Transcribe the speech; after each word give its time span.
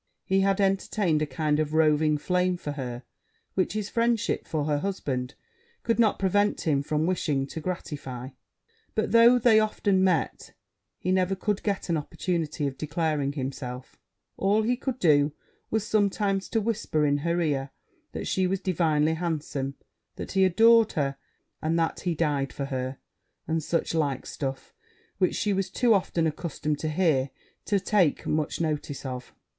He 0.25 0.39
had 0.39 0.59
entertained 0.59 1.21
a 1.21 1.27
kind 1.27 1.59
of 1.59 1.75
roving 1.75 2.17
flame 2.17 2.57
for 2.57 2.71
her, 2.71 3.03
which 3.53 3.73
his 3.73 3.87
friendship 3.87 4.47
for 4.47 4.63
her 4.63 4.79
husband 4.79 5.35
could 5.83 5.99
not 5.99 6.17
prevent 6.17 6.61
him 6.61 6.81
from 6.81 7.05
wishing 7.05 7.45
to 7.45 7.59
gratify; 7.61 8.29
but, 8.95 9.11
though 9.11 9.37
they 9.37 9.59
often 9.59 10.03
met, 10.03 10.55
he 10.97 11.11
never 11.11 11.35
could 11.35 11.61
get 11.61 11.87
an 11.87 11.97
opportunity 11.97 12.65
of 12.65 12.79
declaring 12.79 13.33
himself: 13.33 13.99
all 14.37 14.63
he 14.63 14.75
could 14.75 14.97
do 14.97 15.33
was 15.69 15.85
sometimes 15.85 16.49
to 16.49 16.59
whisper 16.59 17.05
in 17.05 17.17
her 17.17 17.39
ear 17.39 17.69
that 18.13 18.25
she 18.25 18.47
was 18.47 18.59
divinely 18.59 19.13
handsome 19.13 19.75
that 20.15 20.31
he 20.31 20.43
adored 20.45 20.93
her 20.93 21.15
and 21.61 21.77
that 21.77 21.99
he 21.99 22.15
died 22.15 22.51
for 22.51 22.65
her 22.65 22.97
and 23.47 23.61
such 23.61 23.93
like 23.93 24.25
stuff; 24.25 24.73
which 25.19 25.35
she 25.35 25.53
was 25.53 25.69
too 25.69 25.93
often 25.93 26.25
accustomed 26.25 26.79
to 26.79 26.89
hear 26.89 27.29
to 27.65 27.79
take 27.79 28.25
much 28.25 28.59
notice 28.59 29.05
of. 29.05 29.35